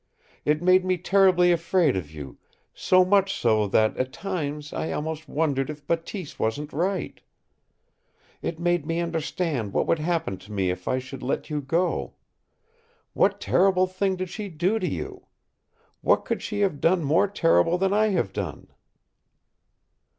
It 0.45 0.63
made 0.63 0.83
me 0.83 0.97
terribly 0.97 1.51
afraid 1.51 1.95
of 1.95 2.09
you 2.09 2.39
so 2.73 3.05
much 3.05 3.35
so 3.35 3.67
that 3.67 3.95
at 3.97 4.11
times 4.11 4.73
I 4.73 4.91
almost 4.91 5.29
wondered 5.29 5.69
if 5.69 5.85
Bateese 5.85 6.39
wasn't 6.39 6.73
right. 6.73 7.21
It 8.41 8.59
made 8.59 8.83
me 8.87 8.99
understand 8.99 9.73
what 9.73 9.85
would 9.85 9.99
happen 9.99 10.39
to 10.39 10.51
me 10.51 10.71
if 10.71 10.87
I 10.87 10.97
should 10.97 11.21
let 11.21 11.51
you 11.51 11.61
go. 11.61 12.15
What 13.13 13.39
terrible 13.39 13.85
thing 13.85 14.15
did 14.15 14.29
she 14.29 14.49
do 14.49 14.79
to 14.79 14.87
you? 14.89 15.27
What 16.01 16.25
could 16.25 16.41
she 16.41 16.61
have 16.61 16.81
done 16.81 17.03
more 17.03 17.27
terrible 17.27 17.77
than 17.77 17.93
I 17.93 18.07
have 18.07 18.33
done?" 18.33 18.69